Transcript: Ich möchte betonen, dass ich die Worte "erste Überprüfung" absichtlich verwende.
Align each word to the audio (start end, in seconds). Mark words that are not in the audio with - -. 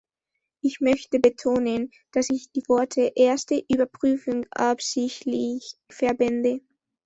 Ich 0.63 0.79
möchte 0.81 1.19
betonen, 1.19 1.91
dass 2.11 2.31
ich 2.31 2.51
die 2.51 2.63
Worte 2.67 3.11
"erste 3.15 3.63
Überprüfung" 3.69 4.47
absichtlich 4.49 5.75
verwende. 5.91 6.61